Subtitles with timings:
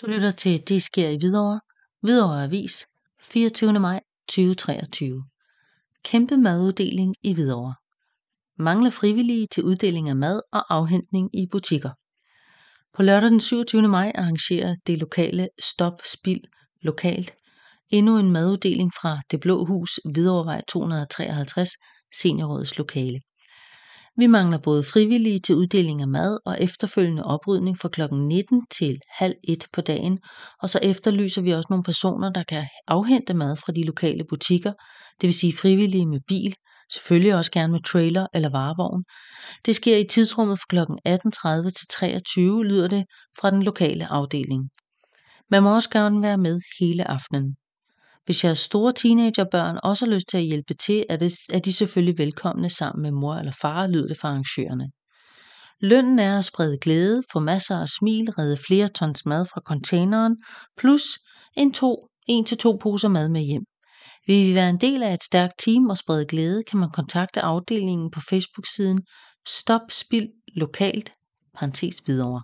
[0.00, 1.60] Du lytter til Det sker i Hvidovre.
[2.02, 2.86] Hvidovre Avis,
[3.22, 3.78] 24.
[3.78, 5.20] maj 2023.
[6.04, 7.74] Kæmpe maduddeling i Hvidovre.
[8.58, 11.90] Mangler frivillige til uddeling af mad og afhentning i butikker.
[12.94, 13.88] På lørdag den 27.
[13.88, 16.44] maj arrangerer det lokale Stop Spild
[16.82, 17.34] lokalt
[17.90, 21.70] endnu en maduddeling fra Det Blå Hus, Hvidovrevej 253,
[22.20, 23.20] Seniorrådets lokale.
[24.16, 28.00] Vi mangler både frivillige til uddeling af mad og efterfølgende oprydning fra kl.
[28.14, 30.18] 19 til halv 1 på dagen,
[30.62, 34.72] og så efterlyser vi også nogle personer, der kan afhente mad fra de lokale butikker,
[35.20, 36.54] det vil sige frivillige med bil,
[36.92, 39.04] selvfølgelig også gerne med trailer eller varevogn.
[39.66, 40.78] Det sker i tidsrummet fra kl.
[41.62, 43.04] 18.30 til 23, lyder det
[43.40, 44.70] fra den lokale afdeling.
[45.50, 47.56] Man må også gerne være med hele aftenen.
[48.24, 51.72] Hvis jeres store teenagerbørn også har lyst til at hjælpe til, er, det, er de
[51.72, 54.90] selvfølgelig velkomne sammen med mor eller far, lyder det fra arrangørerne.
[55.80, 60.36] Lønnen er at sprede glæde, få masser af smil, redde flere tons mad fra containeren,
[60.76, 61.02] plus
[61.56, 63.62] en, to, en til to poser mad med hjem.
[64.26, 67.40] Vil vi være en del af et stærkt team og sprede glæde, kan man kontakte
[67.40, 69.00] afdelingen på Facebook-siden
[69.48, 71.12] Stop Spild Lokalt,
[71.54, 72.42] parentes videre.